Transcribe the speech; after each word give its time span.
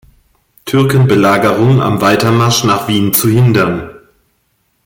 Türkenbelagerung 0.65 1.79
am 1.79 2.01
Weitermarsch 2.01 2.63
nach 2.63 2.87
Wien 2.87 3.13
zu 3.13 3.29
hindern. 3.29 3.91